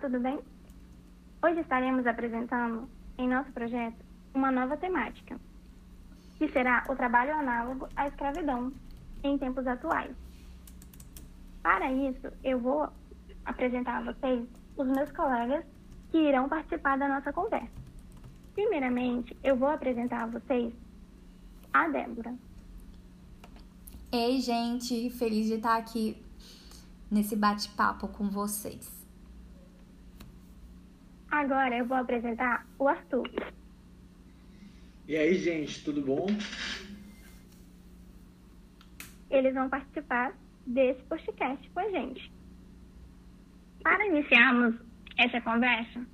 [0.00, 0.40] Tudo bem?
[1.44, 2.88] Hoje estaremos apresentando,
[3.18, 3.96] em nosso projeto,
[4.34, 5.38] uma nova temática,
[6.38, 8.72] que será o trabalho análogo à escravidão
[9.22, 10.10] em tempos atuais.
[11.62, 12.88] Para isso, eu vou
[13.44, 15.64] apresentar a vocês os meus colegas
[16.10, 17.70] que irão participar da nossa conversa.
[18.54, 20.72] Primeiramente, eu vou apresentar a vocês
[21.72, 22.34] a Débora.
[24.10, 26.20] Ei, gente, feliz de estar aqui
[27.10, 29.01] nesse bate-papo com vocês.
[31.32, 33.26] Agora eu vou apresentar o Arthur.
[35.08, 36.26] E aí, gente, tudo bom?
[39.30, 40.34] Eles vão participar
[40.66, 42.30] desse podcast com a gente.
[43.82, 44.74] Para iniciarmos
[45.16, 46.06] essa conversa,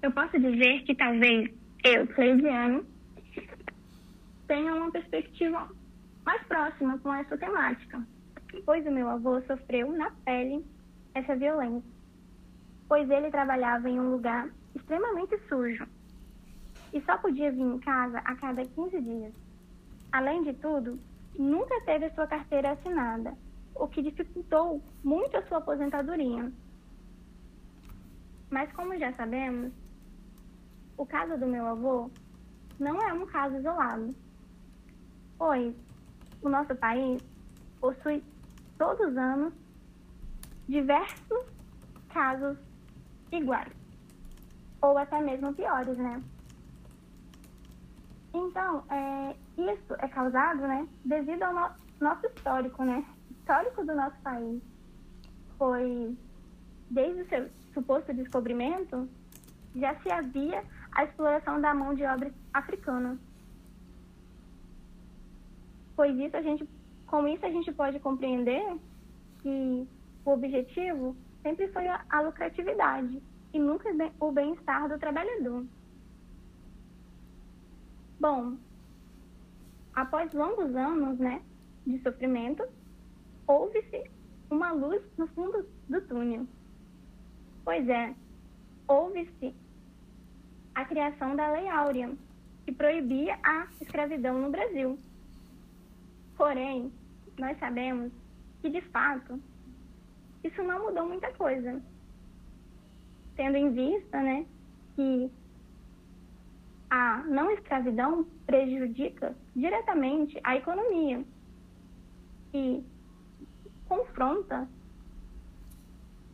[0.00, 1.50] eu posso dizer que talvez
[1.82, 2.84] eu, Cleidiane,
[4.46, 5.68] tenha uma perspectiva
[6.24, 8.06] mais próxima com essa temática,
[8.64, 10.64] pois o meu avô sofreu na pele
[11.12, 11.93] essa violência
[12.88, 15.86] pois ele trabalhava em um lugar extremamente sujo
[16.92, 19.34] e só podia vir em casa a cada 15 dias.
[20.12, 20.98] Além de tudo,
[21.36, 23.36] nunca teve sua carteira assinada,
[23.74, 26.52] o que dificultou muito a sua aposentadoria.
[28.48, 29.72] Mas como já sabemos,
[30.96, 32.08] o caso do meu avô
[32.78, 34.14] não é um caso isolado,
[35.36, 35.74] pois
[36.40, 37.20] o nosso país
[37.80, 38.22] possui
[38.78, 39.52] todos os anos
[40.68, 41.44] diversos
[42.10, 42.56] casos
[43.34, 43.72] iguais,
[44.80, 46.22] ou até mesmo piores, né?
[48.32, 53.04] Então, é, isso é causado, né, devido ao no nosso histórico, né?
[53.30, 54.60] Histórico do nosso país.
[55.56, 56.16] Pois,
[56.90, 59.08] desde o seu suposto descobrimento,
[59.74, 63.18] já se havia a exploração da mão de obra africana.
[65.96, 66.68] Pois isso a gente,
[67.06, 68.76] com isso a gente pode compreender
[69.40, 69.88] que
[70.24, 75.64] o objetivo sempre foi a lucratividade e nunca o bem-estar do trabalhador.
[78.18, 78.56] Bom,
[79.94, 81.42] após longos anos né,
[81.86, 82.66] de sofrimento,
[83.46, 84.10] houve-se
[84.50, 86.46] uma luz no fundo do túnel.
[87.62, 88.14] Pois é,
[88.88, 89.54] houve-se
[90.74, 92.10] a criação da Lei Áurea,
[92.64, 94.98] que proibia a escravidão no Brasil.
[96.38, 96.90] Porém,
[97.38, 98.10] nós sabemos
[98.62, 99.38] que, de fato,
[100.44, 101.80] isso não mudou muita coisa.
[103.34, 104.46] Tendo em vista, né,
[104.94, 105.30] que
[106.90, 111.24] a não escravidão prejudica diretamente a economia
[112.52, 112.84] e
[113.88, 114.68] confronta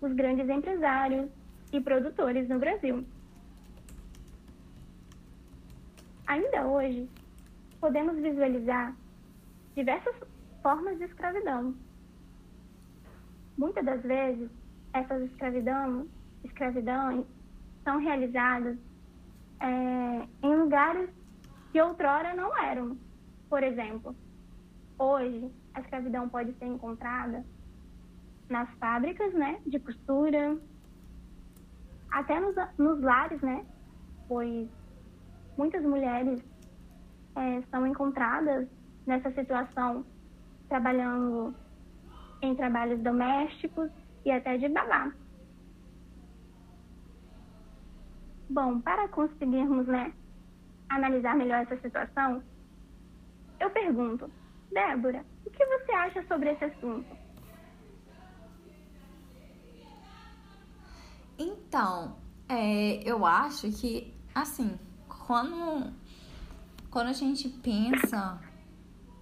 [0.00, 1.30] os grandes empresários
[1.72, 3.04] e produtores no Brasil.
[6.26, 7.08] Ainda hoje,
[7.80, 8.94] podemos visualizar
[9.74, 10.14] diversas
[10.62, 11.74] formas de escravidão,
[13.60, 14.50] Muitas das vezes,
[14.94, 16.08] essas escravidão,
[16.42, 17.26] escravidões
[17.84, 18.78] são realizadas
[19.60, 21.10] é, em lugares
[21.70, 22.96] que outrora não eram.
[23.50, 24.16] Por exemplo,
[24.98, 27.44] hoje a escravidão pode ser encontrada
[28.48, 30.56] nas fábricas né, de costura,
[32.12, 33.66] até nos, nos lares, né?
[34.26, 34.70] Pois
[35.58, 36.42] muitas mulheres
[37.36, 38.66] é, são encontradas
[39.06, 40.02] nessa situação
[40.66, 41.54] trabalhando
[42.42, 43.90] em trabalhos domésticos
[44.24, 45.12] e até de babá.
[48.48, 50.12] Bom, para conseguirmos né,
[50.88, 52.42] analisar melhor essa situação,
[53.60, 54.30] eu pergunto,
[54.72, 57.16] Débora, o que você acha sobre esse assunto?
[61.38, 62.16] Então,
[62.48, 65.92] é, eu acho que, assim, quando,
[66.90, 68.40] quando a gente pensa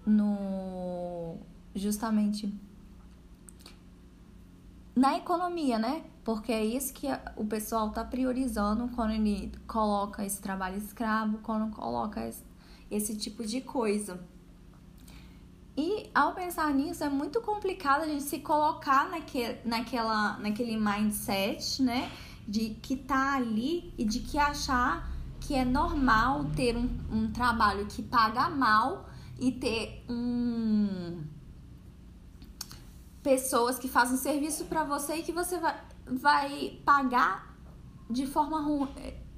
[0.06, 1.36] no
[1.74, 2.52] justamente
[4.98, 6.02] na economia, né?
[6.24, 11.70] Porque é isso que o pessoal tá priorizando quando ele coloca esse trabalho escravo, quando
[11.70, 12.28] coloca
[12.90, 14.18] esse tipo de coisa.
[15.76, 21.80] E ao pensar nisso, é muito complicado a gente se colocar naque, naquela, naquele mindset,
[21.80, 22.10] né?
[22.46, 25.08] De que tá ali e de que achar
[25.38, 29.08] que é normal ter um, um trabalho que paga mal
[29.38, 31.22] e ter um
[33.28, 37.54] pessoas que fazem serviço para você e que você vai, vai pagar
[38.08, 38.88] de forma ruim,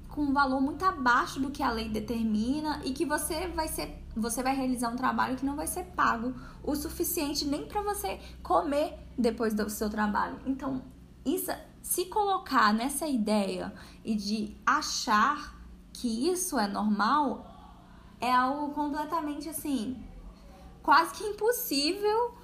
[0.07, 4.01] com um valor muito abaixo do que a lei determina e que você vai ser
[4.15, 6.33] você vai realizar um trabalho que não vai ser pago
[6.63, 10.39] o suficiente nem para você comer depois do seu trabalho.
[10.45, 10.81] Então,
[11.25, 11.51] isso
[11.81, 13.73] se colocar nessa ideia
[14.05, 15.53] e de achar
[15.91, 17.45] que isso é normal
[18.21, 20.01] é algo completamente assim,
[20.81, 22.40] quase que impossível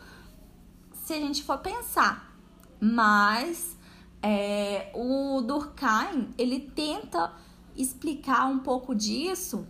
[1.08, 2.38] se a gente for pensar.
[2.80, 3.76] Mas
[4.22, 7.32] É, o Durkheim, ele tenta
[7.76, 9.68] explicar um pouco disso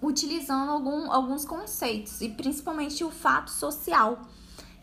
[0.00, 4.22] utilizando algum, alguns conceitos, e principalmente o fato social,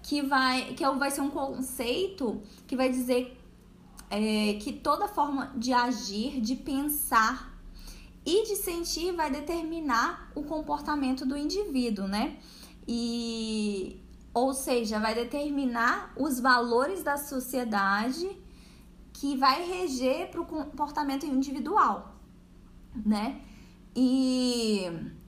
[0.03, 3.37] que vai, que é vai ser um conceito que vai dizer
[4.09, 7.57] é, que toda forma de agir, de pensar
[8.25, 12.37] e de sentir vai determinar o comportamento do indivíduo, né?
[12.87, 14.00] E,
[14.33, 18.29] ou seja, vai determinar os valores da sociedade
[19.13, 22.15] que vai reger para o comportamento individual,
[23.05, 23.41] né?
[23.95, 24.83] E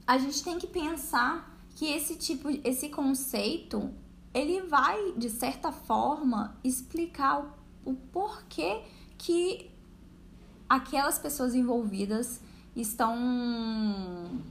[0.08, 3.92] a gente tem que pensar que esse tipo, esse conceito,
[4.34, 7.46] ele vai de certa forma explicar
[7.86, 8.82] o, porquê
[9.18, 9.70] que
[10.70, 12.40] aquelas pessoas envolvidas
[12.76, 14.42] estão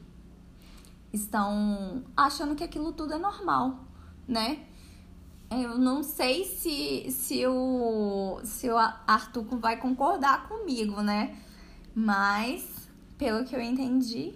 [1.13, 3.81] estão achando que aquilo tudo é normal,
[4.27, 4.61] né?
[5.51, 11.37] Eu não sei se, se, o, se o Arthur vai concordar comigo, né?
[11.95, 12.89] Mas,
[13.19, 14.33] pelo que eu entendi,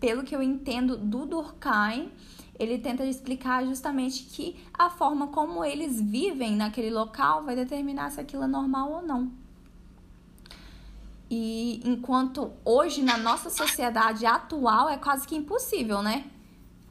[0.00, 2.10] pelo que eu entendo do Durkheim,
[2.58, 8.20] ele tenta explicar justamente que a forma como eles vivem naquele local vai determinar se
[8.20, 9.30] aquilo é normal ou não.
[11.30, 16.24] E enquanto hoje na nossa sociedade atual é quase que impossível, né?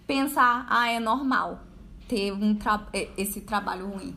[0.08, 1.68] Pensar, ah, é normal
[2.08, 2.88] ter um tra
[3.18, 4.16] esse trabalho ruim.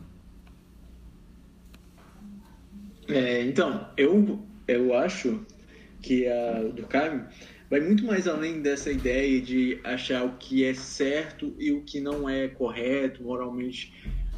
[3.09, 5.45] É, então, eu, eu acho
[6.01, 7.25] que a Durkheim
[7.69, 11.99] vai muito mais além dessa ideia de achar o que é certo e o que
[11.99, 13.93] não é correto, moralmente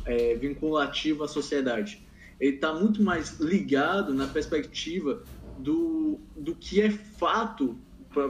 [0.06, 2.02] é, vinculativo à sociedade.
[2.40, 5.24] Ele está muito mais ligado na perspectiva
[5.60, 7.78] do, do que é fato,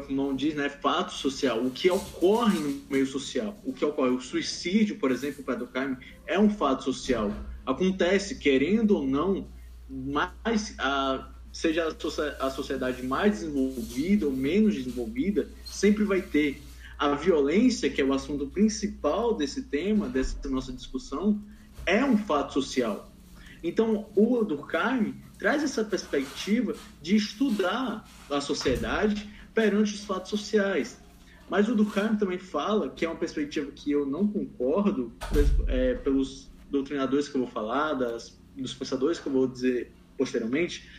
[0.10, 4.12] não diz, né, fato social, o que ocorre no meio social, o que ocorre.
[4.12, 7.32] O suicídio, por exemplo, para Durkheim, é um fato social.
[7.66, 9.48] Acontece, querendo ou não,
[9.90, 11.96] mais a, seja
[12.40, 16.62] a sociedade mais desenvolvida ou menos desenvolvida, sempre vai ter.
[16.98, 21.42] A violência, que é o assunto principal desse tema, dessa nossa discussão,
[21.86, 23.12] é um fato social.
[23.64, 31.00] Então, o Durkheim traz essa perspectiva de estudar a sociedade perante os fatos sociais.
[31.50, 35.12] Mas o Durkheim também fala, que é uma perspectiva que eu não concordo,
[35.68, 40.90] é, pelos doutrinadores que eu vou falar, das, dos pensadores que eu vou dizer posteriormente,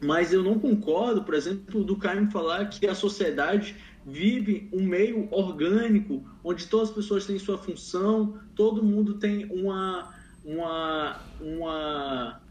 [0.00, 5.28] mas eu não concordo, por exemplo, do Durkheim falar que a sociedade vive um meio
[5.30, 10.12] orgânico, onde todas as pessoas têm sua função, todo mundo tem uma,
[10.44, 12.42] uma, uma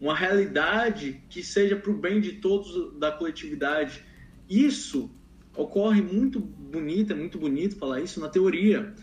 [0.00, 4.04] uma realidade que seja para o bem de todos da coletividade.
[4.48, 5.10] Isso
[5.56, 8.94] ocorre muito bonito, é muito bonito falar isso na teoria,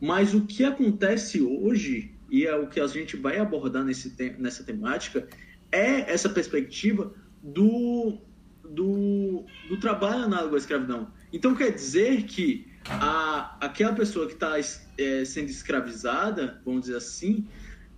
[0.00, 4.62] mas o que acontece hoje, e é o que a gente vai abordar nesse, nessa
[4.62, 5.26] temática,
[5.72, 7.12] é essa perspectiva
[7.42, 8.18] do,
[8.62, 11.12] do, do trabalho análogo à escravidão.
[11.32, 17.46] Então quer dizer que a, aquela pessoa que está é, sendo escravizada, vamos dizer assim,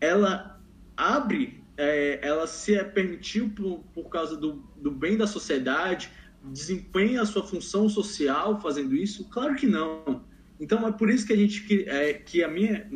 [0.00, 0.60] ela
[0.96, 6.10] abre é, ela se é, permitiu por, por causa do, do bem da sociedade,
[6.52, 9.28] desempenha a sua função social fazendo isso?
[9.28, 10.24] Claro que não.
[10.58, 12.88] Então é por isso que a gente que, é, que a minha,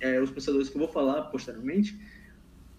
[0.00, 1.98] é, os pensadores que eu vou falar posteriormente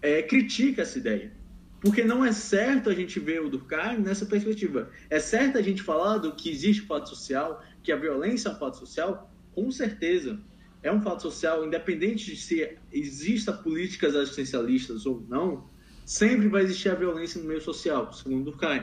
[0.00, 1.32] é, critica essa ideia,
[1.80, 4.90] porque não é certo a gente ver o Durkheim nessa perspectiva.
[5.10, 8.58] É certo a gente falar do que existe fato social, que a violência é um
[8.58, 10.40] fato social, com certeza
[10.82, 15.70] é um fato social, independente de se exista políticas assistencialistas ou não,
[16.04, 18.82] sempre vai existir a violência no meio social, segundo Durkheim.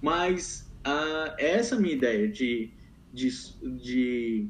[0.00, 2.70] Mas a, essa é minha ideia de,
[3.12, 3.30] de,
[3.80, 4.48] de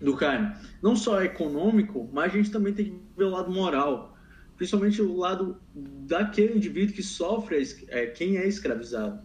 [0.00, 0.52] Durkheim.
[0.82, 4.16] Não só econômico, mas a gente também tem que ver o lado moral.
[4.56, 9.22] Principalmente o lado daquele indivíduo que sofre, é, quem é escravizado.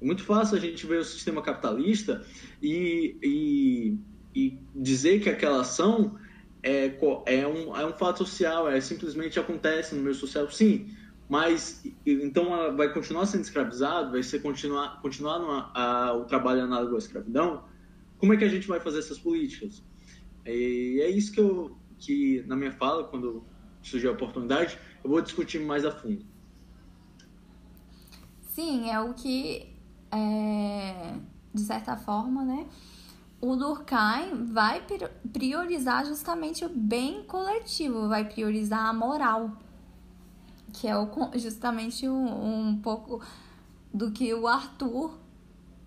[0.00, 2.24] É muito fácil a gente ver o sistema capitalista
[2.62, 3.98] e, e
[4.34, 6.16] e dizer que aquela ação
[6.62, 6.92] é,
[7.26, 10.88] é, um, é um fato social, é simplesmente acontece no meio social, sim,
[11.30, 16.96] mas então vai continuar sendo escravizado, vai ser continuar, continuar numa, a, o trabalho análogo
[16.96, 17.64] à escravidão,
[18.18, 19.80] como é que a gente vai fazer essas políticas?
[20.44, 23.44] E é isso que eu, que na minha fala, quando
[23.80, 26.26] surgir a oportunidade, eu vou discutir mais a fundo.
[28.40, 29.72] Sim, é o que,
[30.10, 31.14] é,
[31.54, 32.66] de certa forma, né,
[33.40, 34.84] o Durkheim vai
[35.32, 39.56] priorizar justamente o bem coletivo, vai priorizar a moral,
[40.72, 43.22] que é o, justamente um, um pouco
[43.92, 45.18] do que o Arthur,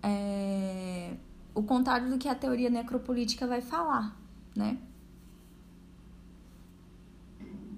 [0.02, 1.14] é,
[1.54, 4.18] o contrário do que a teoria necropolítica vai falar,
[4.56, 4.78] né?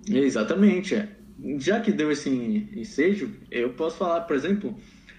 [0.08, 1.10] Exatamente.
[1.58, 2.30] já que deu esse
[2.76, 4.78] ensejo, eu posso falar, por exemplo,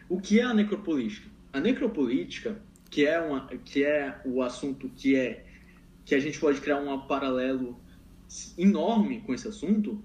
[0.08, 1.28] o que é a necropolítica.
[1.52, 5.44] A necropolítica, que é, uma, que é o assunto que é
[6.04, 7.80] que a gente pode criar um paralelo
[8.56, 10.00] enorme com esse assunto,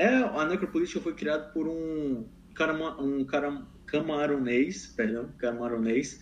[0.00, 6.20] é a necropolítica foi criada por um cara um cara camaronês, perdão, camaronês.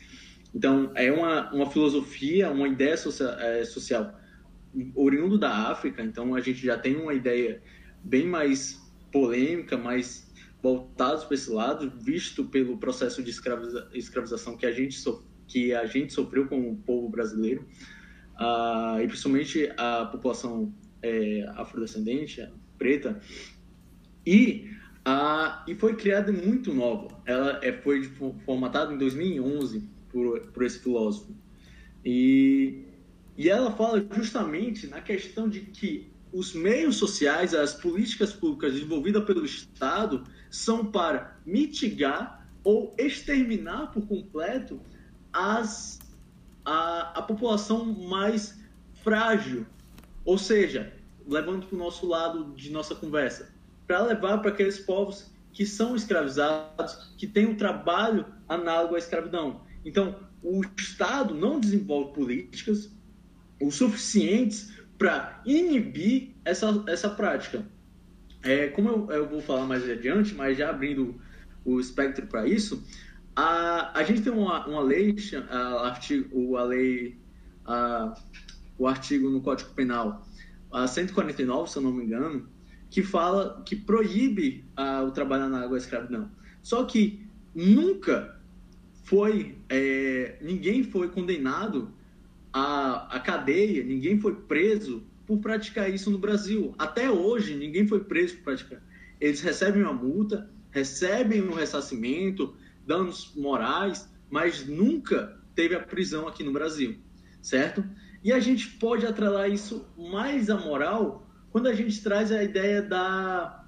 [0.52, 4.18] Então é uma, uma filosofia, uma ideia social, é, social
[4.96, 6.02] oriundo da África.
[6.02, 7.62] Então a gente já tem uma ideia
[8.02, 8.80] bem mais
[9.12, 10.28] polêmica, mais
[10.60, 15.72] voltados para esse lado, visto pelo processo de escraviza escravização que a gente so que
[15.72, 17.66] a gente sofreu como povo brasileiro,
[18.34, 23.18] uh, e principalmente a população é, afrodescendente, preta,
[24.28, 24.70] e
[25.06, 27.08] uh, e foi criada muito nova.
[27.24, 28.04] Ela é, foi
[28.44, 31.34] formatada em 2011 por, por esse filósofo.
[32.04, 32.84] E,
[33.38, 39.24] e ela fala justamente na questão de que os meios sociais, as políticas públicas desenvolvidas
[39.24, 44.78] pelo Estado são para mitigar ou exterminar por completo
[45.32, 46.00] as,
[46.66, 48.60] a, a população mais
[49.02, 49.64] frágil.
[50.22, 50.92] Ou seja,
[51.26, 53.56] levando para o nosso lado de nossa conversa,
[53.88, 59.62] para levar para aqueles povos que são escravizados, que têm um trabalho análogo à escravidão.
[59.84, 62.92] Então, o Estado não desenvolve políticas
[63.60, 67.64] o suficientes para inibir essa, essa prática.
[68.42, 71.20] É, como eu, eu, vou falar mais adiante, mas já abrindo
[71.64, 72.84] o espectro para isso,
[73.34, 75.16] a, a gente tem uma, uma lei,
[75.50, 75.90] a,
[76.56, 77.18] a lei,
[77.64, 78.14] a,
[78.78, 80.24] o artigo no Código Penal,
[80.70, 82.48] a 149, se eu não me engano,
[82.90, 86.30] que fala que proíbe a, o trabalho na água à escravidão.
[86.62, 88.38] Só que nunca
[89.04, 91.92] foi, é, ninguém foi condenado
[92.52, 96.74] a, a cadeia, ninguém foi preso por praticar isso no Brasil.
[96.78, 98.82] Até hoje, ninguém foi preso por praticar.
[99.20, 102.54] Eles recebem uma multa, recebem um ressarcimento,
[102.86, 106.96] danos morais, mas nunca teve a prisão aqui no Brasil,
[107.42, 107.84] certo?
[108.22, 111.27] E a gente pode atrelar isso mais à moral
[111.58, 113.64] quando a gente traz a ideia da,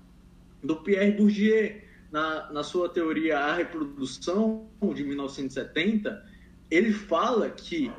[0.63, 1.81] do Pierre Bourdieu,
[2.13, 6.25] na, na sua teoria A Reprodução, de 1970,
[6.71, 7.91] ele fala que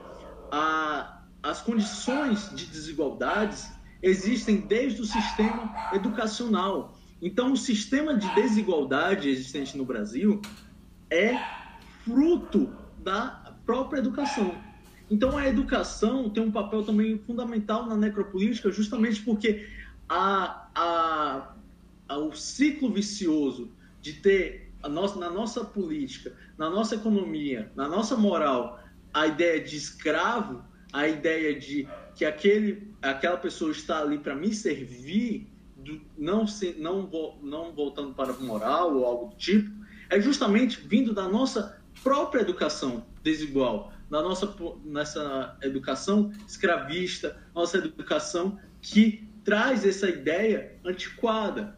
[0.50, 3.70] a, as condições de desigualdades
[4.02, 6.98] existem desde o sistema educacional.
[7.22, 10.42] Então, o sistema de desigualdade existente no Brasil
[11.10, 11.38] é
[12.06, 14.56] fruto da própria educação.
[15.10, 19.68] Então, a educação tem um papel também fundamental na necropolítica, justamente porque
[20.14, 21.54] a, a,
[22.10, 28.18] a, o ciclo vicioso de ter nossa, na nossa política, na nossa economia, na nossa
[28.18, 34.36] moral, a ideia de escravo, a ideia de que aquele, aquela pessoa está ali para
[34.36, 35.50] me servir,
[36.18, 37.10] não, se, não,
[37.42, 39.72] não voltando para a moral ou algo do tipo,
[40.10, 44.54] é justamente vindo da nossa própria educação desigual, da nossa
[44.84, 51.78] nessa educação escravista, nossa educação que traz essa ideia antiquada.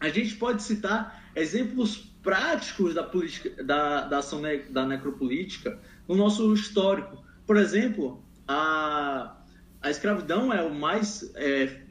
[0.00, 6.16] A gente pode citar exemplos práticos da política da, da ação ne, da necropolítica no
[6.16, 7.22] nosso histórico.
[7.46, 9.36] Por exemplo, a,
[9.82, 11.82] a escravidão é o mais é,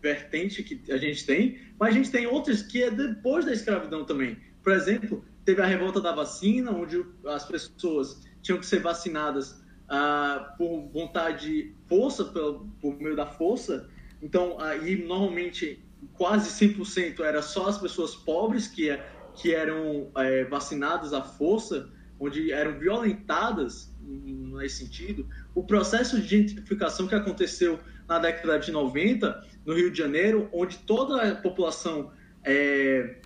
[0.00, 4.04] vertente que a gente tem, mas a gente tem outras que é depois da escravidão
[4.04, 4.38] também.
[4.62, 10.54] Por exemplo, teve a revolta da vacina, onde as pessoas tinham que ser vacinadas ah,
[10.56, 13.88] por vontade, força, por, por meio da força.
[14.24, 18.88] Então, aí normalmente quase 100% era só as pessoas pobres que,
[19.34, 25.28] que eram é, vacinadas à força onde eram violentadas nesse sentido.
[25.54, 27.78] O processo de gentrificação que aconteceu
[28.08, 32.10] na década de 90 no Rio de Janeiro, onde toda a população
[32.42, 33.16] é,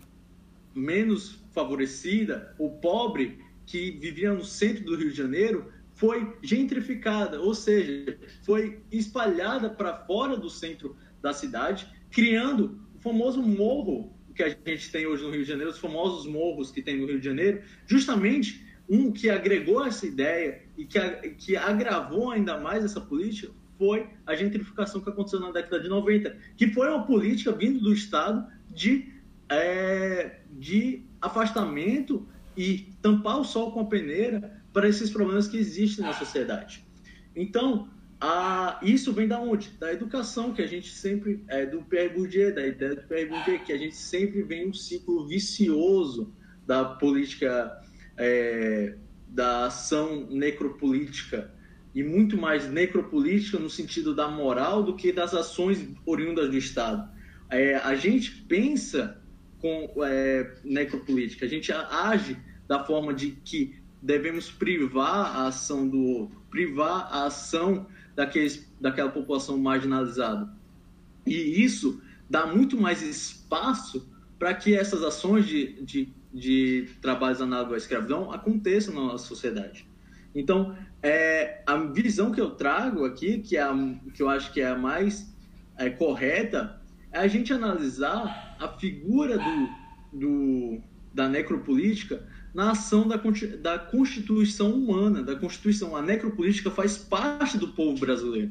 [0.74, 7.52] menos favorecida, o pobre que vivia no centro do Rio de Janeiro, foi gentrificada, ou
[7.52, 14.48] seja, foi espalhada para fora do centro da cidade, criando o famoso morro que a
[14.48, 17.24] gente tem hoje no Rio de Janeiro, os famosos morros que tem no Rio de
[17.24, 21.00] Janeiro, justamente um que agregou essa ideia e que,
[21.36, 26.36] que agravou ainda mais essa política foi a gentrificação que aconteceu na década de 90,
[26.56, 29.12] que foi uma política vindo do Estado de,
[29.48, 32.24] é, de afastamento
[32.56, 36.86] e tampar o sol com a peneira para esses problemas que existem na sociedade.
[37.34, 39.70] Então, a, isso vem da onde?
[39.70, 43.58] Da educação, que a gente sempre, é, do Pierre Bourdieu, da ideia do Pierre Bourdieu,
[43.58, 46.32] que a gente sempre vem um ciclo vicioso
[46.64, 47.82] da política
[48.16, 48.94] é,
[49.26, 51.52] da ação necropolítica
[51.92, 57.10] e muito mais necropolítica no sentido da moral do que das ações oriundas do Estado.
[57.50, 59.20] É, a gente pensa
[59.58, 61.46] com é, necropolítica.
[61.46, 62.36] A gente age
[62.68, 69.10] da forma de que devemos privar a ação do outro, privar a ação daqueles, daquela
[69.10, 70.52] população marginalizada.
[71.26, 77.74] E isso dá muito mais espaço para que essas ações de, de, de trabalhos análogos
[77.74, 79.86] à escravidão aconteçam na nossa sociedade.
[80.34, 83.74] Então, é, a visão que eu trago aqui, que, é a,
[84.14, 85.34] que eu acho que é a mais
[85.76, 89.68] é, correta, é a gente analisar a figura do,
[90.12, 90.80] do,
[91.14, 92.26] da necropolítica
[92.58, 93.14] na ação da,
[93.60, 95.94] da Constituição humana, da Constituição.
[95.94, 98.50] A necropolítica faz parte do povo brasileiro.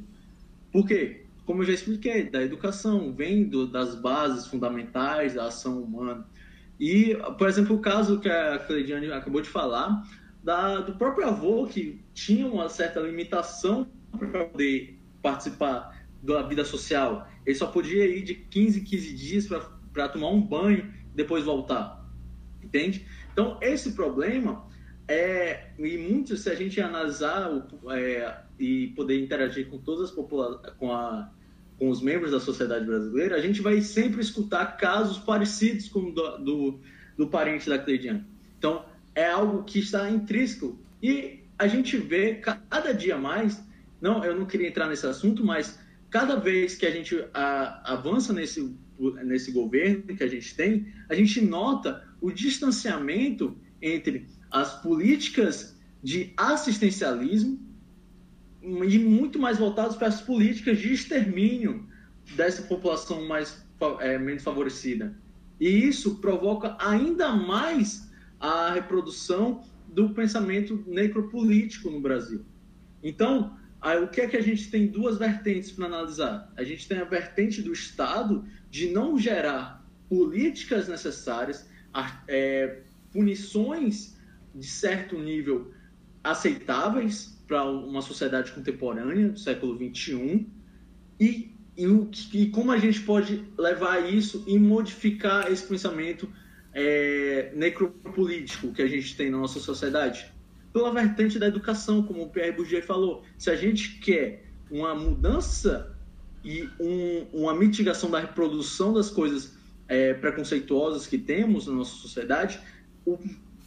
[0.71, 1.25] Por quê?
[1.45, 6.25] Como eu já expliquei, da educação, vem do, das bases fundamentais da ação humana.
[6.79, 10.01] E, por exemplo, o caso que a Cleidiane acabou de falar,
[10.41, 17.27] da, do próprio avô, que tinha uma certa limitação para poder participar da vida social.
[17.45, 19.47] Ele só podia ir de 15 em 15 dias
[19.91, 22.06] para tomar um banho e depois voltar.
[22.67, 23.07] Entende?
[23.31, 24.67] Então, esse problema
[25.07, 27.49] é, e muito, se a gente analisar
[27.91, 30.89] é, e poder interagir com todas as populações, com,
[31.79, 36.37] com os membros da sociedade brasileira, a gente vai sempre escutar casos parecidos com do,
[36.39, 36.79] do,
[37.17, 38.25] do parente da Cleidiane.
[38.57, 40.77] Então, é algo que está intrínseco.
[41.01, 43.63] E a gente vê cada dia mais,
[44.01, 48.33] não, eu não queria entrar nesse assunto, mas cada vez que a gente a, avança
[48.33, 48.75] nesse,
[49.23, 56.33] nesse governo que a gente tem, a gente nota o distanciamento entre as políticas de
[56.37, 57.59] assistencialismo
[58.61, 61.87] e muito mais voltadas para as políticas de extermínio
[62.35, 63.65] dessa população mais
[63.99, 65.17] é, menos favorecida.
[65.59, 72.45] E isso provoca ainda mais a reprodução do pensamento necropolítico no Brasil.
[73.01, 76.51] Então, Aí, o que é que a gente tem duas vertentes para analisar?
[76.57, 81.69] A gente tem a vertente do Estado de não gerar políticas necessárias,
[82.27, 82.81] é,
[83.11, 84.17] punições
[84.53, 85.71] de certo nível
[86.23, 90.47] aceitáveis para uma sociedade contemporânea do século XXI
[91.19, 91.85] e, e,
[92.33, 96.29] e, como a gente pode levar isso e modificar esse pensamento
[96.73, 100.31] é, necropolítico que a gente tem na nossa sociedade
[100.73, 103.23] pela vertente da educação, como o Pierre Bourdieu falou.
[103.37, 105.95] Se a gente quer uma mudança
[106.43, 109.56] e um, uma mitigação da reprodução das coisas
[109.87, 112.59] é, preconceituosas que temos na nossa sociedade,
[113.05, 113.17] o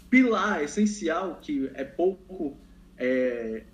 [0.08, 2.56] pilar essencial que é pouco
[2.98, 3.64] é,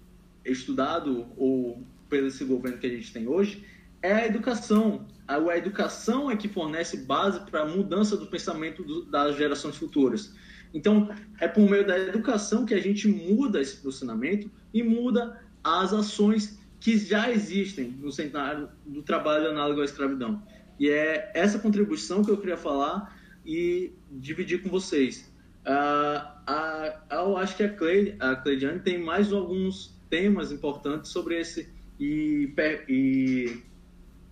[0.45, 3.65] estudado ou pelo esse governo que a gente tem hoje
[4.03, 5.07] é a educação.
[5.27, 9.77] A, a educação é que fornece base para a mudança do pensamento do, das gerações
[9.77, 10.33] futuras.
[10.73, 11.09] Então,
[11.41, 16.59] é por meio da educação que a gente muda esse posicionamento e muda as ações
[16.79, 20.43] que já existem no cenário do trabalho análogo à escravidão.
[20.79, 25.33] E é essa contribuição que eu queria falar e dividir com vocês.
[25.65, 31.75] Uh, a, eu acho que a, Cle, a tem mais alguns temas importantes sobre esse
[31.99, 32.53] e,
[32.89, 33.63] e,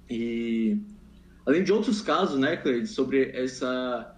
[0.09, 0.79] e
[1.47, 4.11] além de outros casos, né, Cleide, sobre essa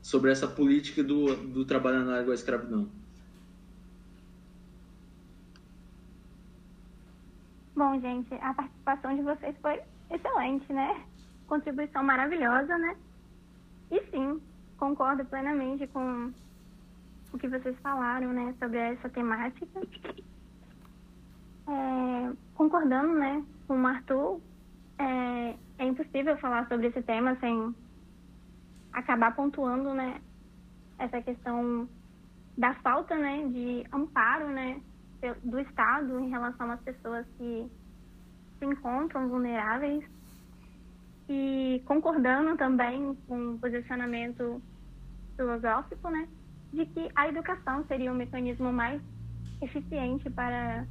[0.00, 2.90] sobre essa política do, do trabalho análogo à escravidão?
[7.76, 11.04] Bom, gente, a participação de vocês foi excelente, né?
[11.46, 12.96] Contribuição maravilhosa, né?
[13.90, 14.40] E sim,
[14.78, 16.32] concordo plenamente com
[17.32, 19.80] o que vocês falaram, né, sobre essa temática.
[21.68, 24.40] É, concordando, né, com o Arthur,
[24.98, 27.74] é, é impossível falar sobre esse tema sem
[28.92, 30.20] acabar pontuando, né,
[30.98, 31.88] essa questão
[32.56, 34.80] da falta, né, de amparo, né,
[35.44, 37.70] do Estado em relação às pessoas que
[38.58, 40.04] se encontram vulneráveis
[41.28, 44.62] e concordando também com o posicionamento
[45.36, 46.28] filosófico, né,
[46.72, 49.00] de que a educação seria o mecanismo mais
[49.60, 50.86] eficiente para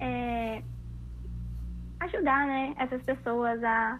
[0.00, 0.62] é,
[2.00, 3.98] ajudar, né, essas pessoas a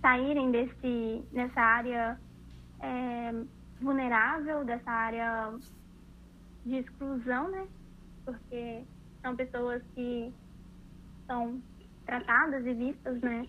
[0.00, 2.18] saírem desse nessa área
[2.80, 3.32] é,
[3.80, 5.52] vulnerável, dessa área
[6.64, 7.66] de exclusão, né?
[8.24, 8.84] Porque
[9.20, 10.32] são pessoas que
[11.26, 11.60] são
[12.04, 13.46] tratadas e vistas, né?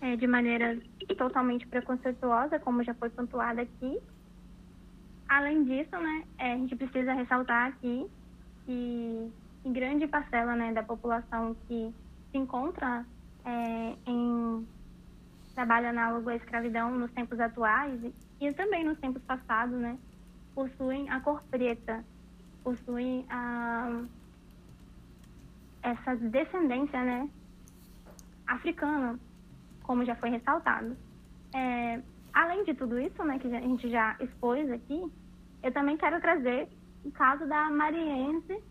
[0.00, 0.78] É, de maneira
[1.16, 3.98] totalmente preconceituosa, como já foi pontuado aqui.
[5.28, 8.06] Além disso, né, é, a gente precisa ressaltar aqui
[8.64, 9.32] que
[9.66, 11.92] grande parcela né, da população que
[12.30, 13.04] se encontra
[13.44, 14.66] é, em
[15.54, 18.00] trabalho análogo à escravidão nos tempos atuais
[18.40, 19.98] e também nos tempos passados, né,
[20.54, 22.04] possuem a cor preta,
[22.62, 24.02] possuem a,
[25.82, 27.28] essa descendência, né,
[28.46, 29.18] africana,
[29.88, 30.94] como já foi ressaltado.
[31.54, 32.02] É,
[32.34, 35.10] além de tudo isso, né, que a gente já expôs aqui,
[35.62, 36.68] eu também quero trazer
[37.02, 38.62] o caso da mariense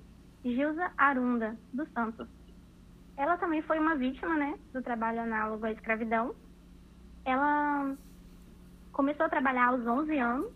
[0.45, 2.27] Gilza Arunda dos Santos.
[3.17, 6.35] Ela também foi uma vítima, né, do trabalho análogo à escravidão.
[7.25, 7.95] Ela
[8.93, 10.51] começou a trabalhar aos 11 anos.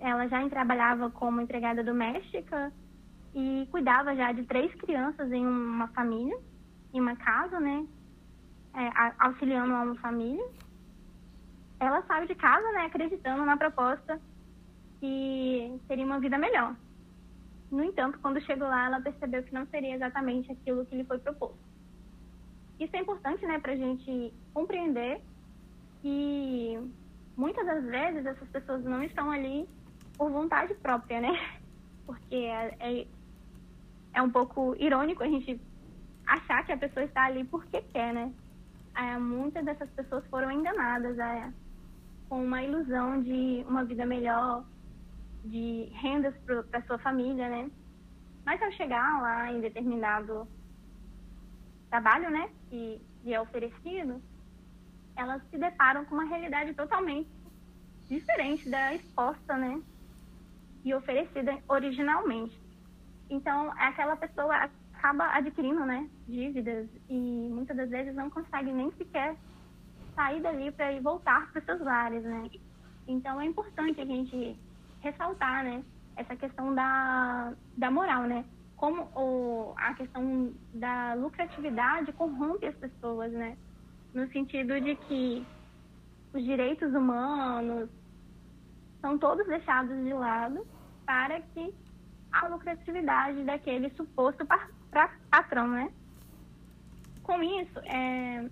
[0.00, 2.72] Ela já trabalhava como empregada doméstica
[3.32, 6.36] e cuidava já de três crianças em uma família,
[6.92, 7.86] em uma casa, né,
[8.78, 10.46] é, auxiliando a uma família.
[11.80, 14.20] Ela saiu de casa, né, acreditando na proposta
[15.00, 16.76] que seria uma vida melhor.
[17.70, 21.18] No entanto, quando chegou lá, ela percebeu que não seria exatamente aquilo que lhe foi
[21.18, 21.58] proposto.
[22.78, 25.20] Isso é importante, né, para a gente compreender
[26.00, 26.78] que
[27.36, 29.68] muitas das vezes essas pessoas não estão ali
[30.16, 31.32] por vontade própria, né?
[32.06, 33.06] Porque é, é,
[34.14, 35.60] é um pouco irônico a gente
[36.26, 38.32] achar que a pessoa está ali porque quer, né?
[38.98, 41.52] É, muitas dessas pessoas foram enganadas é,
[42.28, 44.64] com uma ilusão de uma vida melhor,
[45.44, 46.34] de rendas
[46.68, 47.70] para sua família, né?
[48.44, 50.48] Mas ao chegar lá em determinado
[51.88, 54.20] trabalho, né, que lhe é oferecido,
[55.14, 57.30] elas se deparam com uma realidade totalmente
[58.08, 59.80] diferente da exposta, né,
[60.84, 62.58] e oferecida originalmente.
[63.30, 69.36] Então, aquela pessoa acaba adquirindo, né, dívidas e muitas das vezes não consegue nem sequer
[70.14, 72.50] sair dali para ir voltar para seus lares, né?
[73.06, 74.58] Então, é importante a gente
[75.00, 75.84] ressaltar, né,
[76.16, 78.44] essa questão da, da moral, né?
[78.76, 83.56] Como o, a questão da lucratividade corrompe as pessoas, né?
[84.12, 85.46] No sentido de que
[86.32, 87.88] os direitos humanos
[89.00, 90.66] são todos deixados de lado
[91.06, 91.72] para que
[92.32, 94.44] a lucratividade daquele suposto
[95.30, 95.90] patrão, né?
[97.22, 98.48] Com isso, é,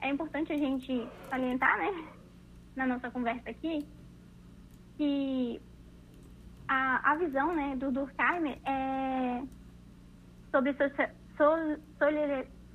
[0.00, 2.08] é importante a gente salientar, né,
[2.76, 3.86] na nossa conversa aqui,
[4.96, 5.60] que
[6.68, 9.42] a, a visão né, do Durkheim é
[10.50, 10.84] sobre so,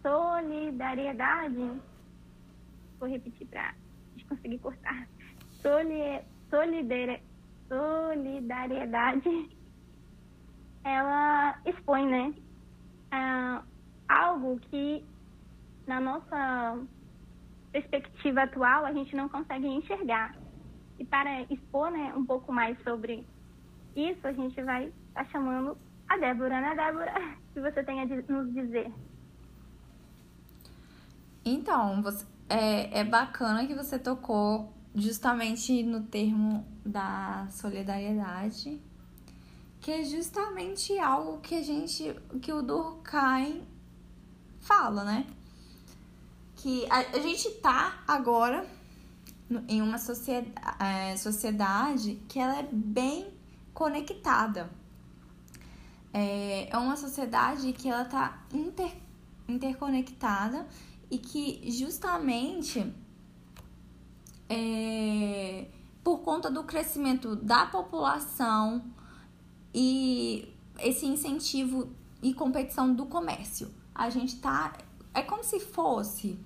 [0.01, 1.81] solidariedade.
[2.99, 3.73] Vou repetir para
[4.27, 5.07] conseguir cortar.
[5.61, 6.21] Soli,
[7.69, 9.49] solidariedade.
[10.83, 12.33] Ela expõe, né?
[13.17, 13.63] Uh,
[14.07, 15.03] algo que,
[15.87, 16.79] na nossa
[17.71, 20.35] perspectiva atual, a gente não consegue enxergar.
[20.99, 23.25] E para expor né, um pouco mais sobre
[23.95, 25.75] isso a gente vai estar tá chamando
[26.07, 27.13] a Débora, né, Débora?
[27.53, 28.91] Que você tem a nos dizer.
[31.43, 38.79] Então, você, é, é bacana que você tocou justamente no termo da solidariedade,
[39.79, 43.65] que é justamente algo que a gente, que o Durkheim
[44.59, 45.25] fala, né?
[46.55, 48.67] Que a, a gente tá agora
[49.67, 53.27] em uma sociedade, é, sociedade que ela é bem
[53.73, 54.69] conectada.
[56.13, 58.91] É, é uma sociedade que ela está inter,
[59.47, 60.67] interconectada
[61.09, 62.93] e que justamente
[64.49, 65.67] é,
[66.03, 68.83] por conta do crescimento da população
[69.79, 71.89] e esse incentivo
[72.23, 74.73] e competição do comércio, a gente tá
[75.13, 76.39] é como se fosse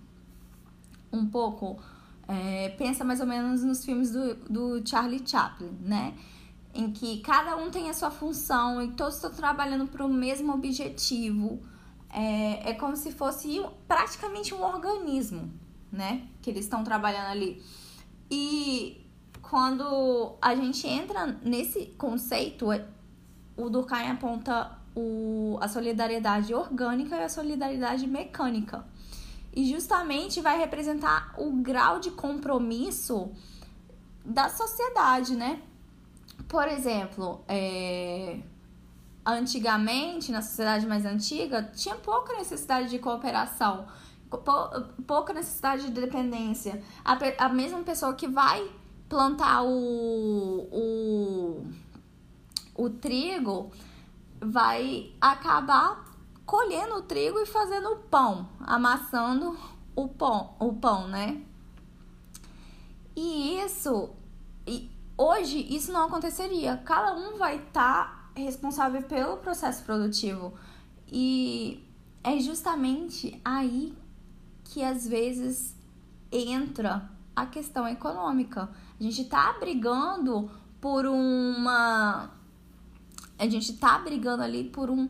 [1.13, 1.81] um pouco
[2.27, 6.13] é, pensa mais ou menos nos filmes do, do Charlie Chaplin, né?
[6.73, 10.53] em que cada um tem a sua função e todos estão trabalhando para o mesmo
[10.53, 11.59] objetivo.
[12.09, 15.51] É, é como se fosse praticamente um organismo,
[15.91, 16.27] né?
[16.41, 17.61] Que eles estão trabalhando ali.
[18.29, 19.05] E
[19.41, 22.85] quando a gente entra nesse conceito, é,
[23.61, 28.85] o Durkheim aponta o, a solidariedade orgânica e a solidariedade mecânica.
[29.53, 33.31] E justamente vai representar o grau de compromisso
[34.23, 35.61] da sociedade, né?
[36.47, 38.39] Por exemplo, é,
[39.25, 43.87] antigamente, na sociedade mais antiga, tinha pouca necessidade de cooperação,
[45.05, 46.81] pouca necessidade de dependência.
[47.03, 48.69] A, a mesma pessoa que vai
[49.09, 51.65] plantar o, o,
[52.75, 53.71] o trigo
[54.39, 56.05] vai acabar
[56.45, 59.57] colhendo o trigo e fazendo o pão, amassando
[59.95, 61.41] o pão, o pão, né?
[63.15, 64.09] E isso,
[64.65, 64.91] e
[65.23, 66.77] Hoje isso não aconteceria.
[66.77, 70.51] Cada um vai estar tá responsável pelo processo produtivo.
[71.07, 71.87] E
[72.23, 73.95] é justamente aí
[74.63, 75.75] que às vezes
[76.31, 78.67] entra a questão econômica.
[78.99, 80.49] A gente tá brigando
[80.81, 82.31] por uma.
[83.41, 85.09] A gente tá brigando ali por um.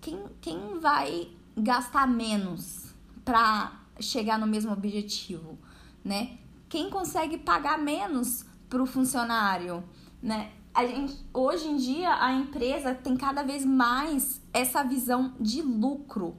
[0.00, 5.58] Quem, quem vai gastar menos para chegar no mesmo objetivo,
[6.04, 6.38] né?
[6.74, 9.84] quem consegue pagar menos para o funcionário,
[10.20, 10.50] né?
[10.74, 16.36] A gente, hoje em dia a empresa tem cada vez mais essa visão de lucro,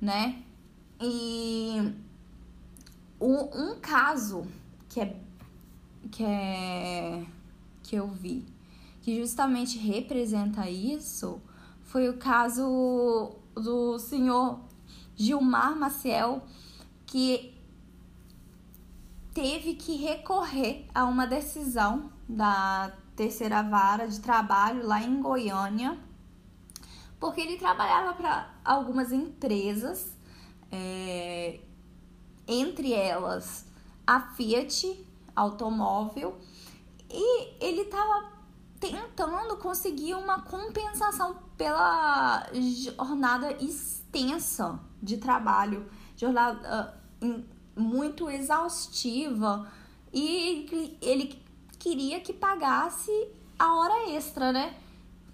[0.00, 0.42] né?
[0.98, 1.92] E
[3.20, 4.46] um, um caso
[4.88, 5.20] que é
[6.10, 7.26] que é
[7.82, 8.46] que eu vi
[9.06, 11.40] que justamente representa isso
[11.84, 14.58] foi o caso do senhor
[15.14, 16.42] Gilmar Maciel
[17.06, 17.56] que
[19.32, 25.96] teve que recorrer a uma decisão da terceira vara de trabalho lá em Goiânia,
[27.20, 30.16] porque ele trabalhava para algumas empresas,
[30.72, 31.60] é,
[32.48, 33.66] entre elas
[34.04, 36.36] a Fiat Automóvel,
[37.08, 38.35] e ele estava
[38.80, 47.44] tentando conseguir uma compensação pela jornada extensa de trabalho, jornada uh,
[47.76, 49.70] muito exaustiva
[50.12, 51.42] e ele
[51.78, 53.10] queria que pagasse
[53.58, 54.74] a hora extra, né?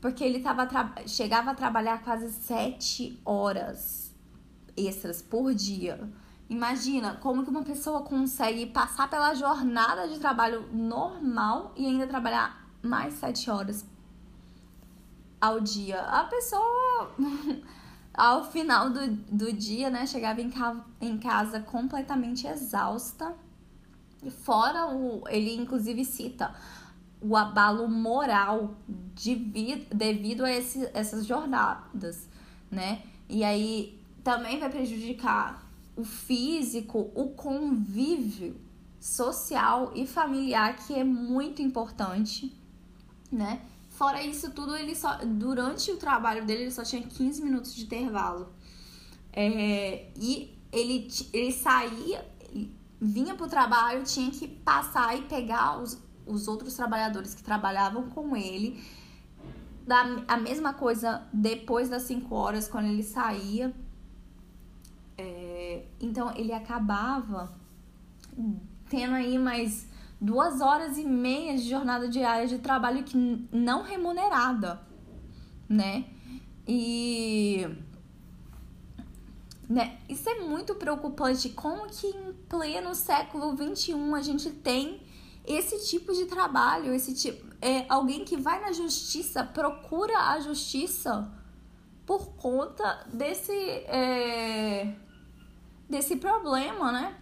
[0.00, 0.68] Porque ele tava
[1.06, 4.12] chegava a trabalhar quase sete horas
[4.76, 6.10] extras por dia.
[6.48, 12.61] Imagina como que uma pessoa consegue passar pela jornada de trabalho normal e ainda trabalhar
[12.82, 13.86] mais sete horas
[15.40, 16.00] ao dia.
[16.00, 17.14] A pessoa
[18.14, 23.34] ao final do, do dia, né, chegava em, ca em casa completamente exausta.
[24.44, 25.24] Fora o.
[25.28, 26.54] Ele inclusive cita
[27.20, 32.28] o abalo moral devido, devido a esse, essas jornadas,
[32.70, 33.02] né?
[33.28, 35.64] E aí também vai prejudicar
[35.96, 38.56] o físico, o convívio
[38.98, 42.52] social e familiar, que é muito importante,
[43.32, 43.60] né?
[43.90, 47.84] Fora isso tudo, ele só durante o trabalho dele ele só tinha 15 minutos de
[47.84, 48.52] intervalo.
[49.32, 52.26] É, e ele, ele saía,
[53.00, 58.36] vinha pro trabalho, tinha que passar e pegar os, os outros trabalhadores que trabalhavam com
[58.36, 58.82] ele.
[59.86, 63.74] Da, a mesma coisa depois das 5 horas, quando ele saía.
[65.18, 67.52] É, então ele acabava
[68.88, 69.86] tendo aí mais
[70.22, 73.16] duas horas e meia de jornada diária de trabalho que
[73.50, 74.80] não remunerada,
[75.68, 76.04] né?
[76.66, 77.66] E
[79.68, 79.98] né?
[80.08, 81.48] Isso é muito preocupante.
[81.48, 85.02] Como que em pleno século XXI a gente tem
[85.44, 91.32] esse tipo de trabalho, esse tipo, é, alguém que vai na justiça, procura a justiça
[92.06, 94.94] por conta desse é,
[95.88, 97.21] desse problema, né?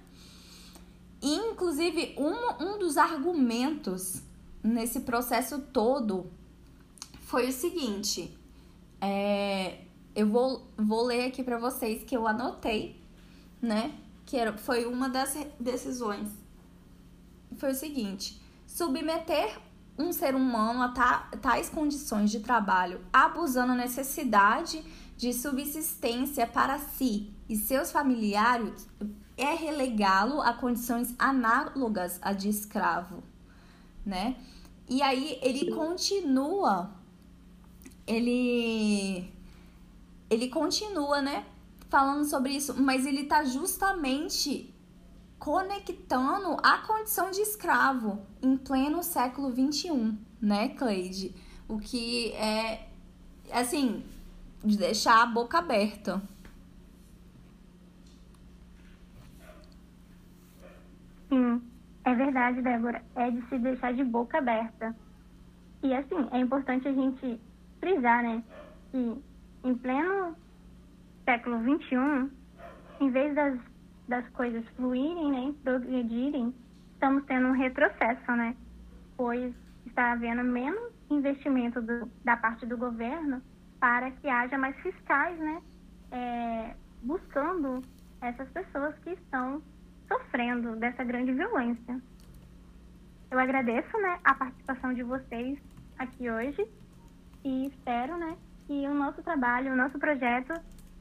[1.23, 4.23] Inclusive, um, um dos argumentos
[4.63, 6.31] nesse processo todo
[7.23, 8.37] foi o seguinte:
[9.01, 13.01] é, eu vou, vou ler aqui para vocês que eu anotei,
[13.61, 13.95] né?
[14.25, 16.29] Que era, foi uma das decisões.
[17.57, 19.59] Foi o seguinte: submeter
[19.99, 20.89] um ser humano a
[21.43, 24.83] tais condições de trabalho, abusando necessidade
[25.17, 28.89] de subsistência para si e seus familiares,
[29.41, 33.23] é relegá-lo a condições análogas a de escravo,
[34.05, 34.37] né?
[34.89, 36.91] E aí ele continua,
[38.07, 39.33] ele
[40.29, 41.45] ele continua, né,
[41.89, 44.73] falando sobre isso, mas ele tá justamente
[45.39, 51.35] conectando a condição de escravo em pleno século 21, né, Cleide?
[51.69, 52.89] O que é
[53.53, 54.05] assim,
[54.65, 56.23] de deixar a boca aberta.
[61.31, 61.63] Sim,
[62.05, 63.03] é verdade, Débora.
[63.15, 64.95] É de se deixar de boca aberta.
[65.83, 67.41] E assim, é importante a gente
[67.79, 68.43] frisar, né?
[68.91, 69.23] Que
[69.65, 70.37] em pleno
[71.25, 72.31] século XXI,
[73.01, 73.59] em vez das,
[74.09, 75.55] das coisas fluírem, né?
[75.63, 76.53] Progredirem,
[76.95, 78.57] estamos tendo um retrocesso, né?
[79.17, 79.55] Pois
[79.87, 83.41] está havendo menos investimento do, da parte do governo
[83.79, 85.63] para que haja mais fiscais, né?
[86.11, 87.83] É, buscando
[88.21, 89.63] essas pessoas que estão
[90.11, 92.01] sofrendo dessa grande violência.
[93.31, 95.59] Eu agradeço, né, a participação de vocês
[95.99, 96.67] aqui hoje
[97.45, 100.53] e espero, né, que o nosso trabalho, o nosso projeto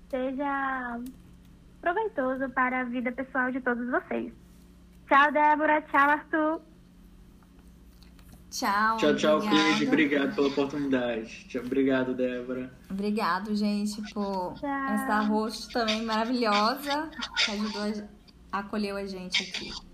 [0.10, 1.00] seja
[1.82, 4.32] proveitoso para a vida pessoal de todos vocês.
[5.08, 5.82] Tchau, Débora.
[5.84, 6.62] Tchau, Arthur.
[8.52, 8.98] Tchau.
[8.98, 9.88] Tchau, tchau, Cleide.
[9.88, 11.48] Obrigado pela oportunidade.
[11.48, 12.72] Tchau, obrigado, Débora.
[12.90, 14.70] Obrigado, gente, por tchau.
[14.90, 18.19] essa host também maravilhosa que ajudou a
[18.52, 19.72] acolheu a gente aqui.